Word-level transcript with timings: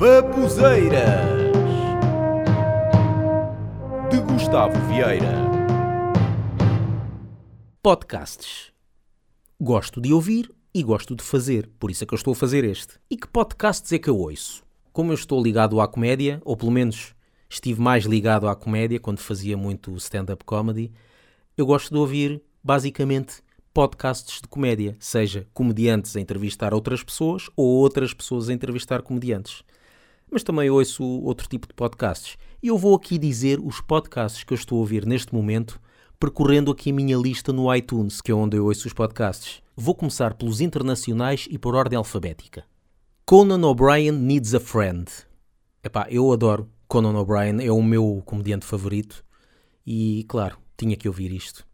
Babuzeiras 0.00 1.28
de 4.10 4.18
Gustavo 4.22 4.72
Vieira. 4.88 5.34
Podcasts. 7.82 8.72
Gosto 9.60 10.00
de 10.00 10.10
ouvir 10.10 10.50
e 10.72 10.82
gosto 10.82 11.14
de 11.14 11.22
fazer, 11.22 11.68
por 11.78 11.90
isso 11.90 12.02
é 12.02 12.06
que 12.06 12.14
eu 12.14 12.16
estou 12.16 12.32
a 12.32 12.34
fazer 12.34 12.64
este. 12.64 12.94
E 13.10 13.16
que 13.18 13.28
podcasts 13.28 13.92
é 13.92 13.98
que 13.98 14.08
eu 14.08 14.16
ouço? 14.16 14.64
Como 14.90 15.10
eu 15.10 15.14
estou 15.14 15.42
ligado 15.42 15.78
à 15.82 15.86
comédia, 15.86 16.40
ou 16.46 16.56
pelo 16.56 16.72
menos 16.72 17.14
estive 17.50 17.82
mais 17.82 18.06
ligado 18.06 18.48
à 18.48 18.56
comédia 18.56 18.98
quando 18.98 19.18
fazia 19.18 19.54
muito 19.54 19.94
stand-up 19.96 20.46
comedy, 20.46 20.90
eu 21.58 21.66
gosto 21.66 21.90
de 21.90 21.98
ouvir 21.98 22.42
basicamente 22.64 23.42
podcasts 23.74 24.40
de 24.40 24.48
comédia, 24.48 24.96
seja 24.98 25.46
comediantes 25.52 26.16
a 26.16 26.20
entrevistar 26.20 26.72
outras 26.72 27.04
pessoas 27.04 27.50
ou 27.54 27.66
outras 27.66 28.14
pessoas 28.14 28.48
a 28.48 28.54
entrevistar 28.54 29.02
comediantes. 29.02 29.62
Mas 30.30 30.42
também 30.42 30.70
ouço 30.70 31.02
outro 31.04 31.48
tipo 31.48 31.66
de 31.66 31.74
podcasts. 31.74 32.36
E 32.62 32.68
eu 32.68 32.78
vou 32.78 32.94
aqui 32.94 33.18
dizer 33.18 33.58
os 33.58 33.80
podcasts 33.80 34.44
que 34.44 34.52
eu 34.52 34.56
estou 34.56 34.78
a 34.78 34.80
ouvir 34.80 35.04
neste 35.04 35.34
momento, 35.34 35.80
percorrendo 36.18 36.70
aqui 36.70 36.90
a 36.90 36.94
minha 36.94 37.16
lista 37.16 37.52
no 37.52 37.74
iTunes, 37.74 38.20
que 38.20 38.30
é 38.30 38.34
onde 38.34 38.56
eu 38.56 38.66
ouço 38.66 38.86
os 38.86 38.92
podcasts. 38.92 39.62
Vou 39.76 39.94
começar 39.94 40.34
pelos 40.34 40.60
internacionais 40.60 41.48
e 41.50 41.58
por 41.58 41.74
ordem 41.74 41.96
alfabética. 41.96 42.64
Conan 43.24 43.66
O'Brien 43.66 44.12
Needs 44.12 44.54
a 44.54 44.60
Friend. 44.60 45.10
Epá, 45.82 46.06
eu 46.10 46.30
adoro 46.32 46.68
Conan 46.86 47.18
O'Brien, 47.18 47.64
é 47.64 47.72
o 47.72 47.82
meu 47.82 48.22
comediante 48.26 48.66
favorito. 48.66 49.24
E, 49.86 50.24
claro, 50.28 50.58
tinha 50.76 50.96
que 50.96 51.08
ouvir 51.08 51.32
isto. 51.32 51.64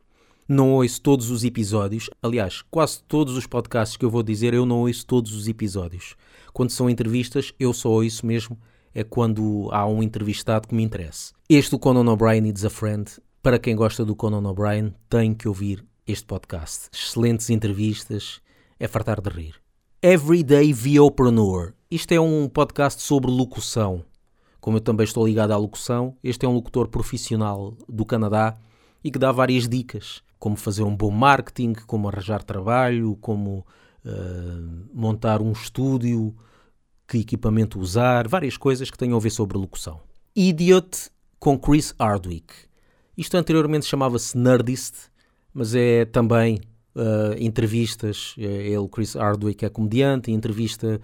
Não 0.48 0.74
ouço 0.74 1.00
todos 1.00 1.30
os 1.30 1.42
episódios. 1.42 2.08
Aliás, 2.22 2.62
quase 2.70 3.02
todos 3.02 3.36
os 3.36 3.46
podcasts 3.46 3.96
que 3.96 4.04
eu 4.04 4.10
vou 4.10 4.22
dizer, 4.22 4.54
eu 4.54 4.64
não 4.64 4.82
ouço 4.82 5.04
todos 5.04 5.34
os 5.34 5.48
episódios. 5.48 6.14
Quando 6.56 6.70
são 6.70 6.88
entrevistas, 6.88 7.52
eu 7.60 7.74
só 7.74 7.90
ouço 7.90 8.24
mesmo 8.24 8.58
é 8.94 9.04
quando 9.04 9.68
há 9.72 9.86
um 9.86 10.02
entrevistado 10.02 10.66
que 10.66 10.74
me 10.74 10.82
interessa. 10.82 11.34
Este, 11.50 11.74
o 11.74 11.78
Conan 11.78 12.10
O'Brien 12.10 12.40
Needs 12.40 12.64
a 12.64 12.70
Friend, 12.70 13.04
para 13.42 13.58
quem 13.58 13.76
gosta 13.76 14.06
do 14.06 14.16
Conan 14.16 14.48
O'Brien, 14.48 14.94
tem 15.06 15.34
que 15.34 15.46
ouvir 15.46 15.84
este 16.06 16.24
podcast. 16.24 16.88
Excelentes 16.94 17.50
entrevistas, 17.50 18.40
é 18.80 18.88
fartar 18.88 19.20
de 19.20 19.28
rir. 19.28 19.56
Everyday 20.00 20.72
Viopreneur. 20.72 21.74
Isto 21.90 22.12
é 22.12 22.20
um 22.22 22.48
podcast 22.48 23.02
sobre 23.02 23.30
locução. 23.30 24.02
Como 24.58 24.78
eu 24.78 24.80
também 24.80 25.04
estou 25.04 25.26
ligado 25.26 25.50
à 25.50 25.58
locução, 25.58 26.16
este 26.24 26.46
é 26.46 26.48
um 26.48 26.54
locutor 26.54 26.88
profissional 26.88 27.76
do 27.86 28.06
Canadá 28.06 28.56
e 29.04 29.10
que 29.10 29.18
dá 29.18 29.30
várias 29.30 29.68
dicas 29.68 30.22
como 30.38 30.56
fazer 30.56 30.84
um 30.84 30.96
bom 30.96 31.10
marketing, 31.10 31.74
como 31.86 32.08
arranjar 32.08 32.42
trabalho, 32.42 33.14
como 33.20 33.66
uh, 34.06 34.88
montar 34.94 35.42
um 35.42 35.52
estúdio, 35.52 36.34
que 37.06 37.18
equipamento 37.18 37.78
usar, 37.78 38.28
várias 38.28 38.56
coisas 38.56 38.90
que 38.90 38.98
tenham 38.98 39.16
a 39.16 39.20
ver 39.20 39.30
sobre 39.30 39.58
locução. 39.58 40.00
Idiot 40.34 41.10
com 41.38 41.58
Chris 41.58 41.94
Hardwick. 41.98 42.52
Isto 43.16 43.36
anteriormente 43.36 43.86
chamava-se 43.86 44.36
Nerdist, 44.36 44.94
mas 45.52 45.74
é 45.74 46.04
também 46.04 46.60
uh, 46.94 47.34
entrevistas. 47.38 48.34
É, 48.38 48.44
ele, 48.44 48.88
Chris 48.88 49.14
Hardwick, 49.14 49.64
é 49.64 49.68
comediante 49.68 50.30
e 50.30 50.34
entrevista 50.34 51.00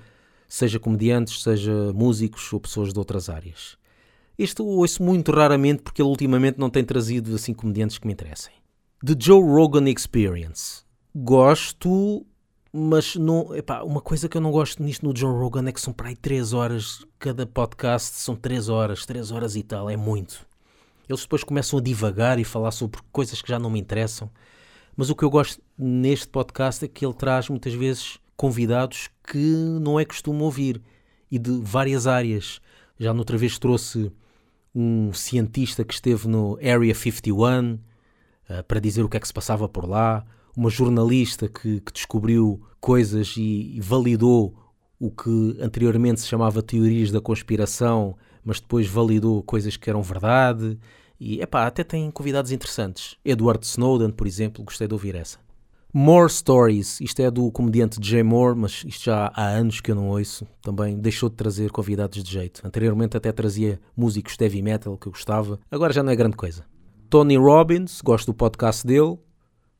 seja 0.48 0.78
comediantes, 0.78 1.42
seja 1.42 1.92
músicos 1.94 2.52
ou 2.52 2.60
pessoas 2.60 2.92
de 2.92 2.98
outras 2.98 3.30
áreas. 3.30 3.78
Este 4.36 4.60
eu 4.60 4.66
ouço 4.66 5.02
muito 5.02 5.32
raramente 5.32 5.82
porque 5.82 6.02
ele 6.02 6.10
ultimamente 6.10 6.58
não 6.58 6.68
tem 6.68 6.84
trazido 6.84 7.34
assim 7.34 7.54
comediantes 7.54 7.96
que 7.96 8.06
me 8.06 8.12
interessem. 8.12 8.52
The 9.04 9.14
Joe 9.18 9.42
Rogan 9.42 9.88
Experience. 9.88 10.82
Gosto, 11.14 12.26
mas 12.72 13.16
não, 13.16 13.54
epá, 13.54 13.82
uma 13.82 14.00
coisa 14.00 14.28
que 14.28 14.36
eu 14.36 14.40
não 14.40 14.50
gosto 14.50 14.82
nisto 14.82 15.04
no 15.04 15.14
Joe 15.14 15.30
Rogan 15.30 15.68
é 15.68 15.72
que 15.72 15.80
são 15.80 15.92
para 15.92 16.08
aí 16.08 16.16
3 16.16 16.54
horas, 16.54 17.04
cada 17.18 17.46
podcast 17.46 18.16
são 18.16 18.34
3 18.34 18.68
horas, 18.70 19.04
3 19.04 19.30
horas 19.30 19.56
e 19.56 19.62
tal, 19.62 19.90
é 19.90 19.96
muito. 19.96 20.46
Eles 21.08 21.22
depois 21.22 21.44
começam 21.44 21.78
a 21.78 21.82
divagar 21.82 22.38
e 22.38 22.44
falar 22.44 22.70
sobre 22.70 23.00
coisas 23.12 23.42
que 23.42 23.48
já 23.48 23.58
não 23.58 23.68
me 23.68 23.78
interessam. 23.78 24.30
Mas 24.96 25.10
o 25.10 25.16
que 25.16 25.22
eu 25.22 25.30
gosto 25.30 25.60
neste 25.76 26.28
podcast 26.28 26.84
é 26.84 26.88
que 26.88 27.04
ele 27.04 27.14
traz 27.14 27.48
muitas 27.48 27.74
vezes 27.74 28.18
convidados 28.36 29.10
que 29.30 29.54
não 29.80 30.00
é 30.00 30.04
costume 30.04 30.42
ouvir 30.42 30.80
e 31.30 31.38
de 31.38 31.60
várias 31.62 32.06
áreas. 32.06 32.60
Já 32.98 33.12
noutra 33.12 33.36
vez 33.36 33.58
trouxe 33.58 34.10
um 34.74 35.12
cientista 35.12 35.84
que 35.84 35.92
esteve 35.92 36.28
no 36.28 36.56
Area 36.56 36.94
51 36.94 37.74
uh, 37.74 38.64
para 38.66 38.80
dizer 38.80 39.02
o 39.02 39.08
que 39.08 39.16
é 39.16 39.20
que 39.20 39.26
se 39.26 39.34
passava 39.34 39.68
por 39.68 39.88
lá, 39.88 40.24
uma 40.56 40.70
jornalista 40.70 41.48
que, 41.48 41.80
que 41.80 41.92
descobriu 41.92 42.60
coisas 42.80 43.34
e, 43.36 43.76
e, 43.76 43.80
validou 43.80 44.54
o 44.98 45.10
que 45.10 45.56
anteriormente 45.60 46.20
se 46.20 46.28
chamava 46.28 46.62
teorias 46.62 47.10
da 47.10 47.20
conspiração, 47.20 48.16
mas 48.44 48.60
depois 48.60 48.86
validou 48.86 49.42
coisas 49.42 49.76
que 49.76 49.88
eram 49.88 50.02
verdade. 50.02 50.78
E 51.18 51.40
epá, 51.40 51.66
até 51.66 51.84
tem 51.84 52.10
convidados 52.10 52.52
interessantes. 52.52 53.16
Edward 53.24 53.64
Snowden, 53.64 54.10
por 54.10 54.26
exemplo, 54.26 54.64
gostei 54.64 54.86
de 54.86 54.94
ouvir 54.94 55.14
essa. 55.14 55.38
More 55.94 56.30
Stories, 56.30 57.02
isto 57.02 57.20
é 57.20 57.30
do 57.30 57.52
comediante 57.52 57.98
Jay 58.00 58.22
Moore, 58.22 58.58
mas 58.58 58.82
isto 58.86 59.04
já 59.04 59.30
há 59.34 59.48
anos 59.48 59.80
que 59.80 59.90
eu 59.90 59.94
não 59.94 60.08
ouço. 60.08 60.46
Também 60.62 60.98
deixou 60.98 61.28
de 61.28 61.36
trazer 61.36 61.70
convidados 61.70 62.24
de 62.24 62.32
jeito. 62.32 62.66
Anteriormente 62.66 63.14
até 63.14 63.30
trazia 63.30 63.78
músicos 63.94 64.36
de 64.36 64.44
heavy 64.44 64.62
metal 64.62 64.96
que 64.96 65.06
eu 65.06 65.12
gostava, 65.12 65.60
agora 65.70 65.92
já 65.92 66.02
não 66.02 66.10
é 66.10 66.16
grande 66.16 66.36
coisa. 66.36 66.64
Tony 67.10 67.36
Robbins, 67.36 68.00
gosto 68.00 68.28
do 68.28 68.34
podcast 68.34 68.86
dele. 68.86 69.18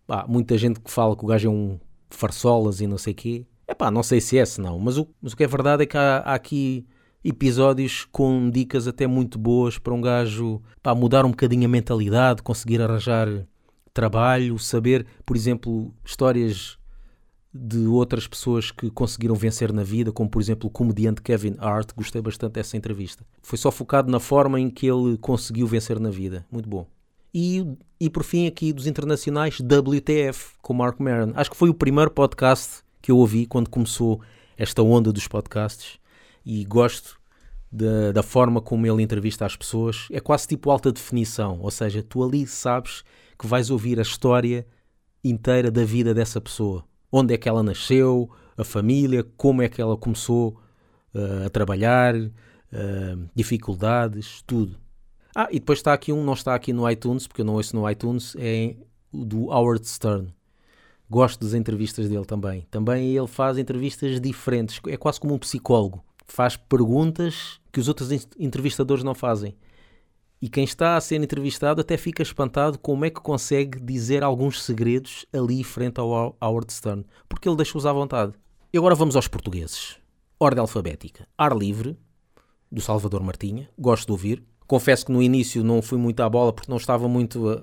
Pá, 0.06 0.26
muita 0.28 0.58
gente 0.58 0.80
que 0.80 0.90
fala 0.90 1.16
que 1.16 1.24
o 1.24 1.28
gajo 1.28 1.48
é 1.48 1.50
um 1.50 1.78
farsolas 2.10 2.80
e 2.80 2.86
não 2.86 2.98
sei 2.98 3.12
o 3.12 3.16
quê. 3.16 3.46
Epá, 3.66 3.90
não 3.90 4.02
sei 4.02 4.20
se 4.20 4.38
é, 4.38 4.44
se 4.44 4.60
não, 4.60 4.78
mas 4.78 4.98
o, 4.98 5.08
mas 5.20 5.32
o 5.32 5.36
que 5.36 5.44
é 5.44 5.46
verdade 5.46 5.84
é 5.84 5.86
que 5.86 5.96
há, 5.96 6.18
há 6.18 6.34
aqui 6.34 6.86
episódios 7.24 8.06
com 8.10 8.50
dicas 8.50 8.88
até 8.88 9.06
muito 9.06 9.38
boas 9.38 9.78
para 9.78 9.94
um 9.94 10.00
gajo 10.00 10.60
pá, 10.82 10.94
mudar 10.94 11.24
um 11.24 11.30
bocadinho 11.30 11.64
a 11.64 11.68
mentalidade, 11.68 12.42
conseguir 12.42 12.82
arranjar 12.82 13.28
trabalho, 13.94 14.58
saber, 14.58 15.06
por 15.24 15.36
exemplo, 15.36 15.94
histórias 16.04 16.78
de 17.54 17.86
outras 17.86 18.26
pessoas 18.26 18.70
que 18.70 18.90
conseguiram 18.90 19.34
vencer 19.34 19.72
na 19.72 19.82
vida, 19.82 20.10
como 20.10 20.28
por 20.28 20.40
exemplo 20.40 20.68
o 20.68 20.70
comediante 20.70 21.20
Kevin 21.20 21.54
Hart, 21.58 21.90
gostei 21.94 22.22
bastante 22.22 22.54
dessa 22.54 22.76
entrevista. 22.76 23.24
Foi 23.42 23.58
só 23.58 23.70
focado 23.70 24.10
na 24.10 24.18
forma 24.18 24.58
em 24.58 24.70
que 24.70 24.86
ele 24.86 25.18
conseguiu 25.18 25.66
vencer 25.66 26.00
na 26.00 26.10
vida. 26.10 26.46
Muito 26.50 26.68
bom. 26.68 26.86
E, 27.34 27.64
e 27.98 28.10
por 28.10 28.24
fim, 28.24 28.46
aqui 28.46 28.72
dos 28.72 28.86
internacionais, 28.86 29.58
WTF, 29.60 30.54
com 30.60 30.74
Mark 30.74 31.00
Maron. 31.00 31.32
Acho 31.34 31.50
que 31.50 31.56
foi 31.56 31.70
o 31.70 31.74
primeiro 31.74 32.10
podcast 32.10 32.82
que 33.00 33.10
eu 33.10 33.16
ouvi 33.16 33.46
quando 33.46 33.70
começou 33.70 34.20
esta 34.56 34.82
onda 34.82 35.12
dos 35.12 35.26
podcasts 35.26 35.98
e 36.44 36.64
gosto 36.64 37.18
da, 37.70 38.12
da 38.12 38.22
forma 38.22 38.60
como 38.60 38.86
ele 38.86 39.02
entrevista 39.02 39.46
as 39.46 39.56
pessoas. 39.56 40.06
É 40.10 40.20
quase 40.20 40.46
tipo 40.46 40.70
alta 40.70 40.92
definição, 40.92 41.58
ou 41.60 41.70
seja, 41.70 42.02
tu 42.02 42.22
ali 42.22 42.46
sabes 42.46 43.02
que 43.38 43.46
vais 43.46 43.70
ouvir 43.70 43.98
a 43.98 44.02
história 44.02 44.66
inteira 45.24 45.70
da 45.70 45.84
vida 45.84 46.12
dessa 46.12 46.40
pessoa. 46.40 46.84
Onde 47.10 47.34
é 47.34 47.38
que 47.38 47.48
ela 47.48 47.62
nasceu, 47.62 48.30
a 48.56 48.64
família, 48.64 49.24
como 49.36 49.62
é 49.62 49.68
que 49.68 49.80
ela 49.80 49.96
começou 49.96 50.60
uh, 51.14 51.46
a 51.46 51.50
trabalhar, 51.50 52.14
uh, 52.14 52.30
dificuldades, 53.34 54.42
tudo. 54.46 54.76
Ah, 55.34 55.48
e 55.50 55.58
depois 55.58 55.78
está 55.78 55.92
aqui 55.92 56.12
um, 56.12 56.22
não 56.24 56.34
está 56.34 56.54
aqui 56.54 56.72
no 56.72 56.88
iTunes, 56.90 57.26
porque 57.26 57.40
eu 57.40 57.44
não 57.44 57.54
ouço 57.54 57.74
no 57.74 57.88
iTunes, 57.88 58.36
é 58.38 58.76
do 59.12 59.50
Howard 59.50 59.86
Stern. 59.86 60.32
Gosto 61.08 61.40
das 61.44 61.54
entrevistas 61.54 62.08
dele 62.08 62.24
também. 62.24 62.66
Também 62.70 63.16
ele 63.16 63.26
faz 63.26 63.58
entrevistas 63.58 64.20
diferentes, 64.20 64.80
é 64.86 64.96
quase 64.96 65.20
como 65.20 65.34
um 65.34 65.38
psicólogo. 65.38 66.02
Faz 66.26 66.56
perguntas 66.56 67.60
que 67.70 67.80
os 67.80 67.88
outros 67.88 68.10
entrevistadores 68.38 69.04
não 69.04 69.14
fazem. 69.14 69.56
E 70.40 70.48
quem 70.48 70.64
está 70.64 70.96
a 70.96 71.00
ser 71.00 71.22
entrevistado 71.22 71.80
até 71.80 71.96
fica 71.96 72.22
espantado 72.22 72.78
como 72.78 73.04
é 73.04 73.10
que 73.10 73.20
consegue 73.20 73.78
dizer 73.78 74.24
alguns 74.24 74.62
segredos 74.62 75.24
ali 75.32 75.62
frente 75.62 76.00
ao 76.00 76.36
Howard 76.40 76.72
Stern, 76.72 77.04
porque 77.28 77.48
ele 77.48 77.56
deixa-os 77.56 77.86
à 77.86 77.92
vontade. 77.92 78.32
E 78.72 78.78
agora 78.78 78.94
vamos 78.94 79.14
aos 79.14 79.28
portugueses. 79.28 79.98
Ordem 80.40 80.60
alfabética. 80.60 81.28
Ar 81.38 81.56
Livre, 81.56 81.96
do 82.70 82.80
Salvador 82.80 83.22
Martinha. 83.22 83.68
Gosto 83.78 84.06
de 84.06 84.12
ouvir. 84.12 84.42
Confesso 84.72 85.04
que 85.04 85.12
no 85.12 85.22
início 85.22 85.62
não 85.62 85.82
fui 85.82 85.98
muito 85.98 86.20
à 86.20 86.30
bola 86.30 86.50
porque 86.50 86.70
não 86.70 86.78
estava 86.78 87.06
muito 87.06 87.46
a, 87.46 87.62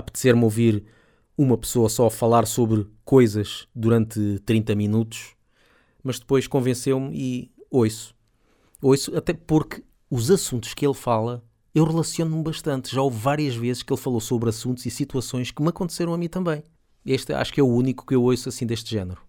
apetecer-me 0.00 0.42
ouvir 0.42 0.84
uma 1.38 1.56
pessoa 1.56 1.88
só 1.88 2.10
falar 2.10 2.44
sobre 2.44 2.88
coisas 3.04 3.68
durante 3.72 4.40
30 4.40 4.74
minutos, 4.74 5.36
mas 6.02 6.18
depois 6.18 6.48
convenceu-me 6.48 7.16
e 7.16 7.52
ouço. 7.70 8.16
Ouço 8.82 9.16
até 9.16 9.32
porque 9.32 9.84
os 10.10 10.28
assuntos 10.28 10.74
que 10.74 10.84
ele 10.84 10.92
fala 10.92 11.40
eu 11.72 11.84
relaciono-me 11.84 12.42
bastante. 12.42 12.92
Já 12.92 13.00
houve 13.00 13.16
várias 13.16 13.54
vezes 13.54 13.84
que 13.84 13.92
ele 13.92 14.00
falou 14.00 14.20
sobre 14.20 14.48
assuntos 14.48 14.84
e 14.84 14.90
situações 14.90 15.52
que 15.52 15.62
me 15.62 15.68
aconteceram 15.68 16.12
a 16.12 16.18
mim 16.18 16.28
também. 16.28 16.64
Este 17.06 17.32
acho 17.32 17.52
que 17.52 17.60
é 17.60 17.62
o 17.62 17.72
único 17.72 18.04
que 18.04 18.16
eu 18.16 18.24
ouço 18.24 18.48
assim 18.48 18.66
deste 18.66 18.90
género. 18.90 19.22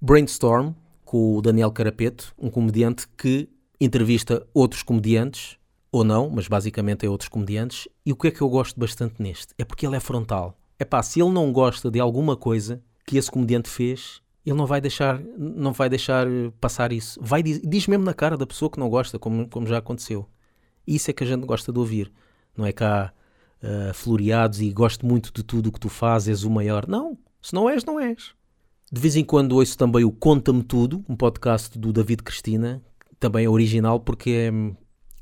Brainstorm, 0.00 0.72
com 1.04 1.36
o 1.36 1.42
Daniel 1.42 1.70
Carapeto, 1.70 2.34
um 2.38 2.48
comediante 2.48 3.06
que 3.18 3.50
entrevista 3.78 4.46
outros 4.54 4.82
comediantes 4.82 5.58
ou 5.94 6.02
não, 6.02 6.28
mas 6.28 6.48
basicamente 6.48 7.06
é 7.06 7.08
outros 7.08 7.28
comediantes. 7.28 7.86
E 8.04 8.12
o 8.12 8.16
que 8.16 8.26
é 8.26 8.30
que 8.32 8.40
eu 8.40 8.48
gosto 8.48 8.78
bastante 8.78 9.22
neste? 9.22 9.54
É 9.56 9.64
porque 9.64 9.86
ele 9.86 9.94
é 9.94 10.00
frontal. 10.00 10.58
É 10.76 10.84
pá, 10.84 11.00
se 11.04 11.20
ele 11.20 11.30
não 11.30 11.52
gosta 11.52 11.88
de 11.88 12.00
alguma 12.00 12.36
coisa 12.36 12.82
que 13.06 13.16
esse 13.16 13.30
comediante 13.30 13.68
fez, 13.68 14.20
ele 14.44 14.56
não 14.56 14.66
vai 14.66 14.80
deixar, 14.80 15.20
não 15.38 15.72
vai 15.72 15.88
deixar 15.88 16.26
passar 16.60 16.92
isso. 16.92 17.20
Vai 17.22 17.44
diz, 17.44 17.60
diz 17.62 17.86
mesmo 17.86 18.04
na 18.04 18.12
cara 18.12 18.36
da 18.36 18.44
pessoa 18.44 18.68
que 18.68 18.78
não 18.78 18.90
gosta, 18.90 19.20
como, 19.20 19.48
como 19.48 19.68
já 19.68 19.78
aconteceu. 19.78 20.28
Isso 20.84 21.10
é 21.10 21.14
que 21.14 21.22
a 21.22 21.26
gente 21.26 21.46
gosta 21.46 21.72
de 21.72 21.78
ouvir. 21.78 22.12
Não 22.56 22.66
é 22.66 22.72
cá 22.72 23.12
uh, 23.62 23.94
floreados 23.94 24.60
e 24.60 24.72
gosto 24.72 25.06
muito 25.06 25.32
de 25.32 25.44
tudo 25.44 25.68
o 25.68 25.72
que 25.72 25.78
tu 25.78 25.88
fazes, 25.88 26.42
o 26.42 26.50
maior. 26.50 26.88
Não, 26.88 27.16
se 27.40 27.54
não 27.54 27.70
és, 27.70 27.84
não 27.84 28.00
és. 28.00 28.34
De 28.90 29.00
vez 29.00 29.14
em 29.14 29.24
quando 29.24 29.52
ouço 29.52 29.78
também 29.78 30.04
o 30.04 30.10
Conta-me 30.10 30.64
Tudo, 30.64 31.04
um 31.08 31.14
podcast 31.14 31.78
do 31.78 31.92
David 31.92 32.24
Cristina, 32.24 32.82
também 33.20 33.44
é 33.44 33.48
original 33.48 34.00
porque 34.00 34.30
é, 34.30 34.74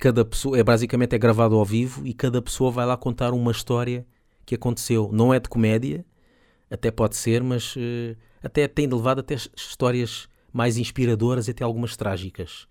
cada 0.02 0.24
pessoa, 0.24 0.58
é 0.58 0.64
basicamente 0.64 1.14
é 1.14 1.18
gravado 1.18 1.54
ao 1.54 1.64
vivo 1.64 2.04
e 2.04 2.12
cada 2.12 2.42
pessoa 2.42 2.72
vai 2.72 2.84
lá 2.84 2.96
contar 2.96 3.32
uma 3.32 3.52
história 3.52 4.04
que 4.44 4.56
aconteceu. 4.56 5.08
Não 5.12 5.32
é 5.32 5.38
de 5.38 5.48
comédia, 5.48 6.04
até 6.68 6.90
pode 6.90 7.14
ser, 7.14 7.40
mas 7.40 7.76
uh, 7.76 8.16
até 8.42 8.66
tem 8.66 8.88
levado 8.88 9.20
até 9.20 9.36
histórias 9.56 10.26
mais 10.52 10.76
inspiradoras 10.76 11.48
até 11.48 11.62
algumas 11.62 11.96
trágicas. 11.96 12.66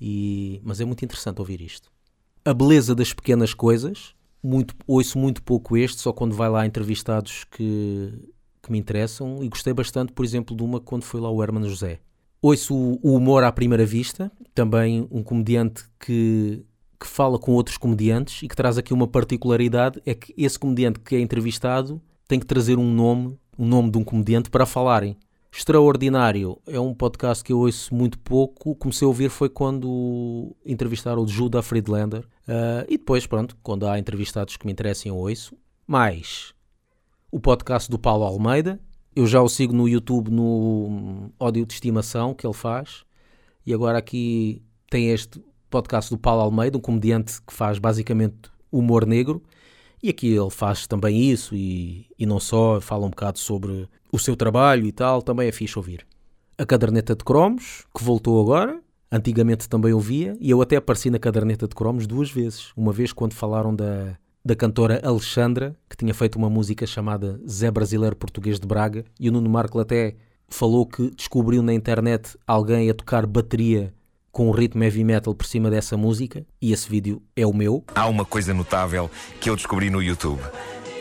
E, 0.00 0.60
mas 0.64 0.80
é 0.80 0.84
muito 0.84 1.04
interessante 1.04 1.38
ouvir 1.38 1.60
isto. 1.60 1.88
A 2.44 2.52
beleza 2.52 2.96
das 2.96 3.12
pequenas 3.12 3.54
coisas, 3.54 4.12
muito, 4.42 4.74
ouço 4.84 5.16
muito 5.16 5.40
pouco 5.40 5.76
este, 5.76 6.00
só 6.00 6.12
quando 6.12 6.34
vai 6.34 6.50
lá 6.50 6.66
entrevistados 6.66 7.44
que, 7.44 8.12
que 8.60 8.72
me 8.72 8.78
interessam, 8.78 9.38
e 9.40 9.48
gostei 9.48 9.72
bastante, 9.72 10.12
por 10.12 10.24
exemplo, 10.24 10.56
de 10.56 10.64
uma 10.64 10.80
quando 10.80 11.04
foi 11.04 11.20
lá 11.20 11.30
o 11.30 11.40
Hermano 11.44 11.68
José. 11.68 12.00
Ouço 12.42 12.74
o 12.74 13.14
Humor 13.14 13.44
à 13.44 13.52
Primeira 13.52 13.86
Vista, 13.86 14.32
também 14.52 15.06
um 15.12 15.22
comediante 15.22 15.84
que, 16.00 16.66
que 17.02 17.08
fala 17.08 17.38
com 17.38 17.52
outros 17.52 17.76
comediantes 17.76 18.42
e 18.42 18.48
que 18.48 18.54
traz 18.54 18.78
aqui 18.78 18.94
uma 18.94 19.08
particularidade, 19.08 20.00
é 20.06 20.14
que 20.14 20.32
esse 20.36 20.58
comediante 20.58 21.00
que 21.00 21.16
é 21.16 21.20
entrevistado 21.20 22.00
tem 22.28 22.38
que 22.38 22.46
trazer 22.46 22.78
um 22.78 22.92
nome 22.92 23.38
o 23.58 23.64
nome 23.64 23.90
de 23.90 23.98
um 23.98 24.04
comediante 24.04 24.48
para 24.48 24.64
falarem. 24.64 25.16
Extraordinário 25.54 26.58
é 26.66 26.80
um 26.80 26.94
podcast 26.94 27.44
que 27.44 27.52
eu 27.52 27.58
ouço 27.58 27.94
muito 27.94 28.18
pouco. 28.18 28.74
Comecei 28.74 29.04
a 29.04 29.08
ouvir 29.08 29.28
foi 29.28 29.50
quando 29.50 30.56
entrevistaram 30.64 31.22
o 31.22 31.28
Judah 31.28 31.60
Friedlander. 31.60 32.20
Uh, 32.48 32.88
e 32.88 32.96
depois, 32.96 33.26
pronto, 33.26 33.54
quando 33.62 33.86
há 33.86 33.98
entrevistados 33.98 34.56
que 34.56 34.64
me 34.64 34.72
interessem, 34.72 35.10
eu 35.10 35.16
ouço. 35.16 35.54
Mais 35.86 36.54
o 37.30 37.38
podcast 37.38 37.90
do 37.90 37.98
Paulo 37.98 38.24
Almeida. 38.24 38.80
Eu 39.14 39.26
já 39.26 39.42
o 39.42 39.48
sigo 39.48 39.74
no 39.74 39.88
YouTube 39.88 40.30
no 40.30 41.30
ódio 41.38 41.66
de 41.66 41.74
estimação 41.74 42.34
que 42.34 42.46
ele 42.46 42.54
faz. 42.54 43.04
E 43.66 43.74
agora 43.74 43.98
aqui 43.98 44.62
tem 44.88 45.10
este 45.10 45.42
podcast 45.72 46.10
do 46.10 46.18
Paulo 46.18 46.42
Almeida, 46.42 46.76
um 46.76 46.80
comediante 46.80 47.40
que 47.42 47.52
faz 47.52 47.78
basicamente 47.78 48.50
humor 48.70 49.06
negro. 49.06 49.42
E 50.02 50.10
aqui 50.10 50.28
ele 50.28 50.50
faz 50.50 50.86
também 50.86 51.30
isso 51.30 51.54
e, 51.54 52.06
e 52.18 52.26
não 52.26 52.38
só, 52.38 52.80
fala 52.80 53.06
um 53.06 53.10
bocado 53.10 53.38
sobre 53.38 53.88
o 54.12 54.18
seu 54.18 54.36
trabalho 54.36 54.84
e 54.84 54.92
tal, 54.92 55.22
também 55.22 55.48
é 55.48 55.52
fixe 55.52 55.78
ouvir. 55.78 56.06
A 56.58 56.66
caderneta 56.66 57.16
de 57.16 57.24
cromos, 57.24 57.84
que 57.96 58.04
voltou 58.04 58.40
agora, 58.40 58.78
antigamente 59.10 59.68
também 59.68 59.92
ouvia, 59.92 60.36
e 60.38 60.50
eu 60.50 60.60
até 60.60 60.76
apareci 60.76 61.08
na 61.08 61.18
caderneta 61.18 61.66
de 61.66 61.74
cromos 61.74 62.06
duas 62.06 62.30
vezes. 62.30 62.72
Uma 62.76 62.92
vez 62.92 63.12
quando 63.12 63.32
falaram 63.32 63.74
da, 63.74 64.16
da 64.44 64.54
cantora 64.54 65.00
Alexandra, 65.02 65.74
que 65.88 65.96
tinha 65.96 66.12
feito 66.12 66.36
uma 66.36 66.50
música 66.50 66.86
chamada 66.86 67.40
Zé 67.48 67.70
Brasileiro 67.70 68.16
Português 68.16 68.60
de 68.60 68.66
Braga, 68.66 69.04
e 69.18 69.28
o 69.28 69.32
Nuno 69.32 69.48
Marco 69.48 69.78
até 69.78 70.16
falou 70.48 70.84
que 70.84 71.10
descobriu 71.10 71.62
na 71.62 71.72
internet 71.72 72.36
alguém 72.46 72.90
a 72.90 72.94
tocar 72.94 73.26
bateria 73.26 73.94
com 74.32 74.48
um 74.48 74.50
ritmo 74.50 74.82
heavy 74.82 75.04
metal 75.04 75.34
por 75.34 75.46
cima 75.46 75.70
dessa 75.70 75.96
música, 75.96 76.44
e 76.60 76.72
esse 76.72 76.88
vídeo 76.88 77.22
é 77.36 77.46
o 77.46 77.52
meu. 77.52 77.84
Há 77.94 78.06
uma 78.08 78.24
coisa 78.24 78.54
notável 78.54 79.10
que 79.38 79.50
eu 79.50 79.54
descobri 79.54 79.90
no 79.90 80.02
YouTube. 80.02 80.40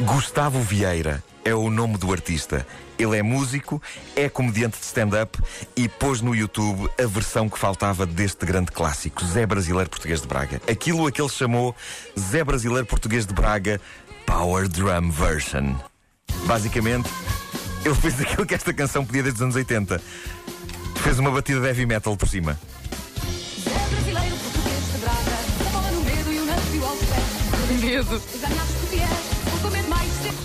Gustavo 0.01 0.59
Vieira 0.59 1.23
é 1.45 1.55
o 1.55 1.69
nome 1.69 1.97
do 1.97 2.11
artista. 2.11 2.67
Ele 2.99 3.17
é 3.17 3.23
músico, 3.23 3.81
é 4.15 4.29
comediante 4.29 4.77
de 4.77 4.85
stand-up 4.85 5.39
e 5.75 5.87
pôs 5.87 6.21
no 6.21 6.35
YouTube 6.35 6.87
a 7.01 7.07
versão 7.07 7.49
que 7.49 7.57
faltava 7.57 8.05
deste 8.05 8.45
grande 8.45 8.71
clássico, 8.71 9.25
Zé 9.25 9.45
Brasileiro 9.45 9.89
Português 9.89 10.21
de 10.21 10.27
Braga. 10.27 10.61
Aquilo 10.69 11.07
a 11.07 11.11
que 11.11 11.21
ele 11.21 11.29
chamou 11.29 11.75
Zé 12.19 12.43
Brasileiro 12.43 12.85
Português 12.85 13.25
de 13.25 13.33
Braga 13.33 13.81
Power 14.25 14.67
Drum 14.67 15.09
Version. 15.09 15.73
Basicamente, 16.45 17.09
ele 17.83 17.95
fez 17.95 18.19
aquilo 18.21 18.45
que 18.45 18.53
esta 18.53 18.73
canção 18.73 19.05
podia 19.05 19.23
desde 19.23 19.37
os 19.39 19.43
anos 19.43 19.55
80. 19.55 19.99
Fez 20.97 21.17
uma 21.17 21.31
batida 21.31 21.59
de 21.59 21.67
heavy 21.67 21.85
metal 21.85 22.15
por 22.15 22.27
cima. 22.27 22.59
Medo. 27.73 28.21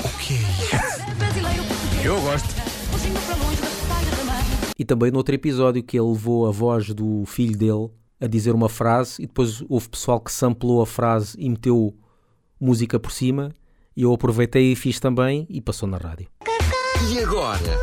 O 0.05 0.19
que 0.19 0.35
é 0.35 2.07
Eu 2.07 2.21
gosto. 2.21 2.49
E 4.79 4.85
também 4.85 5.11
no 5.11 5.19
outro 5.19 5.35
episódio 5.35 5.83
que 5.83 5.99
ele 5.99 6.09
levou 6.09 6.47
a 6.47 6.51
voz 6.51 6.89
do 6.93 7.25
filho 7.27 7.57
dele 7.57 7.91
a 8.21 8.27
dizer 8.27 8.55
uma 8.55 8.69
frase 8.69 9.23
e 9.23 9.27
depois 9.27 9.63
houve 9.69 9.89
pessoal 9.89 10.21
que 10.21 10.31
samplou 10.31 10.83
a 10.83 10.87
frase 10.87 11.37
e 11.39 11.49
meteu 11.49 11.95
música 12.61 12.99
por 12.99 13.11
cima 13.11 13.53
e 13.97 14.03
eu 14.03 14.13
aproveitei 14.13 14.73
e 14.73 14.77
fiz 14.77 15.01
também 15.01 15.47
e 15.49 15.61
passou 15.61 15.89
na 15.89 15.97
rádio. 15.97 16.29
E 17.11 17.19
agora? 17.21 17.79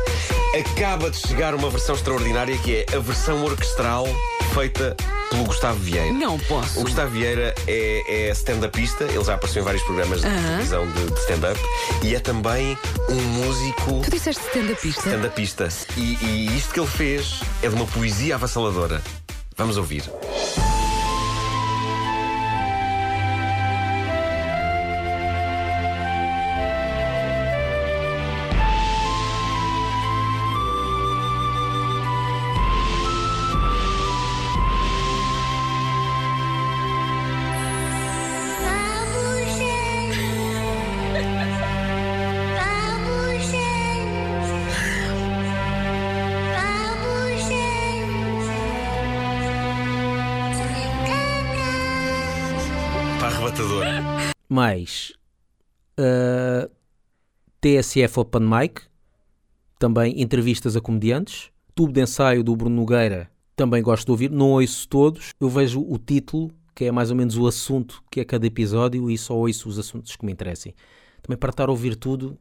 Acaba 0.58 1.10
de 1.10 1.16
chegar 1.16 1.54
uma 1.54 1.68
versão 1.68 1.94
extraordinária 1.96 2.56
que 2.58 2.76
é 2.76 2.86
a 2.94 3.00
versão 3.00 3.44
orquestral 3.44 4.06
feita 4.54 4.96
pelo 5.30 5.44
Gustavo 5.44 5.78
Vieira. 5.78 6.12
Não 6.12 6.38
posso. 6.40 6.80
O 6.80 6.82
Gustavo 6.82 7.10
Vieira 7.10 7.54
é, 7.66 8.28
é 8.28 8.30
stand-upista, 8.30 9.04
ele 9.04 9.24
já 9.24 9.34
apareceu 9.34 9.62
em 9.62 9.64
vários 9.64 9.82
programas 9.82 10.20
de 10.20 10.28
televisão 10.28 10.86
de, 10.92 11.10
de 11.10 11.20
stand-up 11.20 11.60
e 12.02 12.14
é 12.14 12.20
também 12.20 12.78
um 13.08 13.14
músico. 13.14 14.00
Tu 14.04 14.10
disseste 14.10 14.42
stand-upista? 14.46 15.08
Stand-upista. 15.08 15.68
E, 15.96 16.18
e 16.24 16.56
isto 16.56 16.72
que 16.72 16.80
ele 16.80 16.88
fez 16.88 17.40
é 17.62 17.68
de 17.68 17.74
uma 17.74 17.86
poesia 17.86 18.34
avassaladora. 18.34 19.02
Vamos 19.56 19.76
ouvir. 19.76 20.02
Arrebatador. 53.54 53.84
Mais 54.48 55.12
uh, 55.98 56.70
TSF 57.60 58.20
Open 58.20 58.42
Mic, 58.42 58.82
também 59.78 60.20
entrevistas 60.20 60.76
a 60.76 60.80
comediantes. 60.80 61.50
Tubo 61.74 61.92
de 61.92 62.00
ensaio 62.00 62.44
do 62.44 62.54
Bruno 62.54 62.76
Nogueira, 62.76 63.30
também 63.56 63.82
gosto 63.82 64.06
de 64.06 64.10
ouvir. 64.12 64.30
Não 64.30 64.52
ouço 64.52 64.88
todos, 64.88 65.32
eu 65.40 65.48
vejo 65.48 65.80
o 65.80 65.98
título, 65.98 66.52
que 66.74 66.84
é 66.84 66.92
mais 66.92 67.10
ou 67.10 67.16
menos 67.16 67.36
o 67.36 67.46
assunto 67.46 68.02
que 68.10 68.20
é 68.20 68.24
cada 68.24 68.46
episódio, 68.46 69.10
e 69.10 69.18
só 69.18 69.34
ouço 69.34 69.68
os 69.68 69.78
assuntos 69.78 70.14
que 70.14 70.24
me 70.24 70.32
interessem. 70.32 70.74
Também 71.22 71.38
para 71.38 71.50
estar 71.50 71.68
a 71.68 71.72
ouvir 71.72 71.96
tudo, 71.96 72.38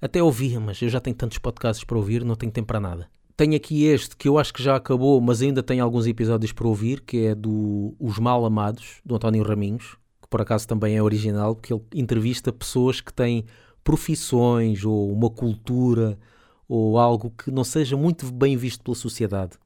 até 0.00 0.22
ouvia, 0.22 0.60
mas 0.60 0.80
eu 0.82 0.88
já 0.88 1.00
tenho 1.00 1.16
tantos 1.16 1.38
podcasts 1.38 1.84
para 1.84 1.96
ouvir, 1.96 2.24
não 2.24 2.36
tenho 2.36 2.52
tempo 2.52 2.68
para 2.68 2.78
nada. 2.78 3.08
Tenho 3.36 3.56
aqui 3.56 3.84
este 3.84 4.16
que 4.16 4.28
eu 4.28 4.38
acho 4.38 4.54
que 4.54 4.62
já 4.62 4.76
acabou, 4.76 5.20
mas 5.20 5.42
ainda 5.42 5.62
tem 5.62 5.80
alguns 5.80 6.06
episódios 6.06 6.52
para 6.52 6.68
ouvir, 6.68 7.00
que 7.00 7.26
é 7.26 7.34
do 7.34 7.94
Os 7.98 8.18
Mal 8.18 8.44
Amados, 8.44 9.00
do 9.04 9.16
António 9.16 9.42
Raminhos 9.42 9.96
que 10.26 10.30
por 10.30 10.40
acaso 10.40 10.66
também 10.66 10.96
é 10.96 11.02
original, 11.02 11.54
porque 11.54 11.72
ele 11.72 11.82
entrevista 11.94 12.52
pessoas 12.52 13.00
que 13.00 13.12
têm 13.12 13.44
profissões 13.82 14.84
ou 14.84 15.12
uma 15.12 15.30
cultura 15.30 16.18
ou 16.68 16.98
algo 16.98 17.30
que 17.30 17.50
não 17.50 17.62
seja 17.62 17.96
muito 17.96 18.30
bem 18.32 18.56
visto 18.56 18.82
pela 18.82 18.96
sociedade. 18.96 19.56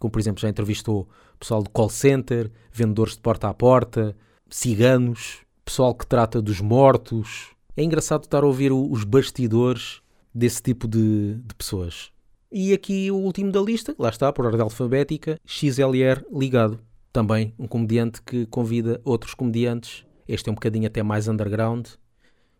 Como, 0.00 0.10
por 0.10 0.18
exemplo, 0.18 0.40
já 0.40 0.48
entrevistou 0.48 1.08
pessoal 1.38 1.62
de 1.62 1.70
call 1.70 1.88
center, 1.88 2.50
vendedores 2.72 3.14
de 3.14 3.20
porta 3.20 3.48
a 3.48 3.54
porta, 3.54 4.16
ciganos, 4.48 5.42
pessoal 5.64 5.94
que 5.94 6.06
trata 6.06 6.42
dos 6.42 6.60
mortos. 6.60 7.50
É 7.76 7.84
engraçado 7.84 8.24
estar 8.24 8.42
a 8.42 8.46
ouvir 8.46 8.72
os 8.72 9.04
bastidores 9.04 10.02
desse 10.34 10.60
tipo 10.60 10.88
de, 10.88 11.36
de 11.36 11.54
pessoas. 11.54 12.10
E 12.50 12.72
aqui 12.72 13.10
o 13.12 13.16
último 13.16 13.52
da 13.52 13.60
lista, 13.60 13.94
lá 13.96 14.08
está, 14.08 14.32
por 14.32 14.44
ordem 14.44 14.60
alfabética, 14.60 15.38
XLR 15.46 16.24
ligado 16.32 16.80
também 17.12 17.54
um 17.58 17.66
comediante 17.66 18.22
que 18.22 18.46
convida 18.46 19.00
outros 19.04 19.34
comediantes. 19.34 20.04
Este 20.28 20.48
é 20.48 20.52
um 20.52 20.54
bocadinho 20.54 20.86
até 20.86 21.02
mais 21.02 21.28
underground, 21.28 21.86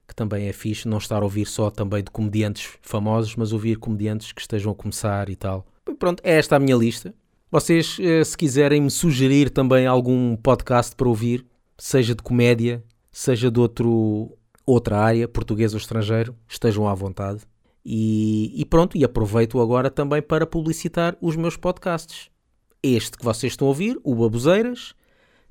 que 0.07 0.15
também 0.15 0.49
é 0.49 0.53
fixe 0.53 0.89
não 0.89 0.99
estar 0.99 1.23
a 1.23 1.25
ouvir 1.25 1.47
só 1.47 1.71
também 1.71 2.03
de 2.03 2.11
comediantes 2.11 2.69
famosos, 2.83 3.37
mas 3.37 3.53
ouvir 3.53 3.77
comediantes 3.77 4.33
que 4.33 4.41
estejam 4.41 4.73
a 4.73 4.75
começar 4.75 5.29
e 5.29 5.37
tal. 5.37 5.65
Pronto, 5.99 6.21
é 6.25 6.39
esta 6.39 6.57
a 6.57 6.59
minha 6.59 6.77
lista. 6.77 7.15
Vocês, 7.51 7.97
eh, 8.01 8.23
se 8.23 8.37
quiserem 8.37 8.81
me 8.81 8.91
sugerir 8.91 9.51
também 9.51 9.87
algum 9.87 10.37
podcast 10.37 10.95
para 10.95 11.09
ouvir, 11.09 11.45
seja 11.77 12.15
de 12.15 12.23
comédia, 12.23 12.83
seja 13.11 13.51
de 13.51 13.59
outro, 13.59 14.37
outra 14.65 14.99
área, 14.99 15.27
português 15.27 15.73
ou 15.73 15.79
estrangeiro, 15.79 16.37
estejam 16.49 16.89
à 16.89 16.95
vontade. 16.95 17.41
E, 17.85 18.53
e 18.61 18.65
pronto, 18.65 18.97
e 18.97 19.05
aproveito 19.05 19.61
agora 19.61 19.91
também 19.91 20.23
para 20.23 20.47
publicitar 20.47 21.17
os 21.21 21.35
meus 21.37 21.57
podcasts. 21.57 22.31
Este 22.83 23.19
que 23.19 23.25
vocês 23.25 23.53
estão 23.53 23.67
a 23.67 23.71
ouvir, 23.71 24.01
o 24.03 24.15
Baboseiras. 24.15 24.95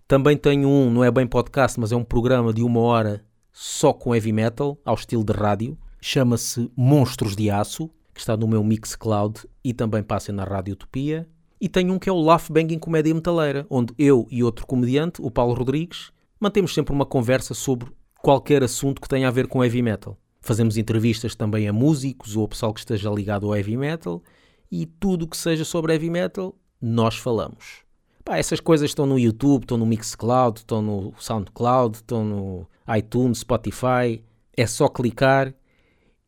Também 0.08 0.36
tenho 0.36 0.68
um, 0.68 0.90
não 0.90 1.04
é 1.04 1.12
bem 1.12 1.28
podcast, 1.28 1.80
mas 1.80 1.92
é 1.92 1.96
um 1.96 2.04
programa 2.04 2.52
de 2.52 2.64
uma 2.64 2.80
hora 2.80 3.24
só 3.54 3.94
com 3.94 4.16
heavy 4.16 4.32
metal, 4.32 4.80
ao 4.84 4.96
estilo 4.96 5.24
de 5.24 5.34
rádio. 5.34 5.78
Chama-se 6.02 6.72
Monstros 6.76 7.36
de 7.36 7.52
Aço, 7.52 7.88
que 8.16 8.20
está 8.20 8.36
no 8.36 8.48
meu 8.48 8.64
Mixcloud 8.64 9.42
e 9.64 9.76
também 9.76 10.02
passa 10.02 10.34
na 10.34 10.44
Rádio 10.44 10.74
Utopia. 10.74 11.30
E 11.62 11.70
tenho 11.70 11.94
um 11.94 12.00
que 12.00 12.10
é 12.10 12.12
o 12.12 12.20
Laugh 12.20 12.50
Banging 12.50 12.80
Comédia 12.80 13.14
Metaleira, 13.14 13.68
onde 13.70 13.94
eu 13.96 14.26
e 14.32 14.44
outro 14.44 14.66
comediante, 14.66 15.22
o 15.22 15.30
Paulo 15.30 15.54
Rodrigues, 15.54 16.12
mantemos 16.40 16.74
sempre 16.74 16.94
uma 16.94 17.06
conversa 17.06 17.54
sobre 17.54 17.92
qualquer 18.24 18.64
assunto 18.64 19.00
que 19.00 19.08
tenha 19.08 19.28
a 19.28 19.32
ver 19.32 19.46
com 19.46 19.64
heavy 19.64 19.84
metal. 19.84 20.18
Fazemos 20.42 20.78
entrevistas 20.78 21.36
também 21.36 21.68
a 21.68 21.74
músicos 21.74 22.36
ou 22.36 22.46
a 22.46 22.48
pessoal 22.48 22.74
que 22.74 22.80
esteja 22.80 23.12
ligado 23.12 23.46
ao 23.46 23.56
heavy 23.56 23.78
metal 23.78 24.24
e 24.72 24.88
tudo 24.88 25.26
o 25.26 25.28
que 25.28 25.38
seja 25.38 25.64
sobre 25.64 25.94
heavy 25.94 26.10
metal, 26.10 26.56
nós 26.82 27.18
falamos. 27.18 27.84
Pá, 28.24 28.38
essas 28.38 28.60
coisas 28.60 28.90
estão 28.90 29.06
no 29.06 29.18
YouTube, 29.18 29.64
estão 29.64 29.78
no 29.78 29.86
Mixcloud, 29.86 30.60
estão 30.60 30.82
no 30.82 31.14
Soundcloud, 31.18 31.98
estão 31.98 32.24
no 32.24 32.68
iTunes, 32.96 33.40
Spotify. 33.40 34.24
É 34.56 34.68
só 34.68 34.88
clicar 34.88 35.54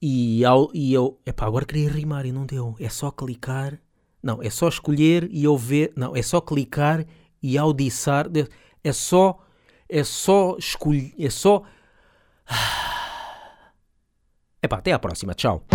e, 0.01 0.43
ao, 0.43 0.69
e 0.73 0.93
eu. 0.93 1.19
Epá, 1.25 1.45
agora 1.45 1.65
queria 1.65 1.89
rimar 1.89 2.25
e 2.25 2.31
não 2.31 2.45
deu. 2.45 2.75
É 2.79 2.89
só 2.89 3.11
clicar. 3.11 3.79
Não, 4.23 4.41
é 4.41 4.49
só 4.49 4.67
escolher 4.67 5.27
e 5.31 5.43
eu 5.43 5.57
ver. 5.57 5.93
Não, 5.95 6.15
é 6.15 6.21
só 6.21 6.41
clicar 6.41 7.05
e 7.41 7.57
audiçar. 7.57 8.27
É 8.83 8.91
só. 8.91 9.39
É 9.87 10.03
só 10.03 10.55
escolher. 10.57 11.13
É 11.19 11.29
só. 11.29 11.63
Epá, 14.63 14.77
até 14.77 14.91
à 14.91 14.99
próxima. 14.99 15.33
Tchau. 15.33 15.65